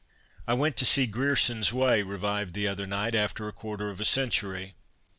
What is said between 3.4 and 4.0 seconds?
a qjiarter